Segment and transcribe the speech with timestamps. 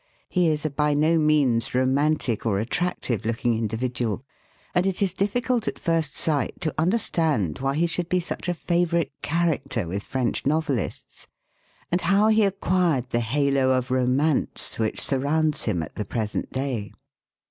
[0.29, 4.23] He is a by no means romantic or attractive looking individual,
[4.73, 8.55] and it is difficult at first sight to understand why he should be such a
[8.55, 11.27] favourite character with French novelists,
[11.91, 16.51] and how he acquired the halo of ro mance which surrounds him at the present
[16.51, 16.93] day.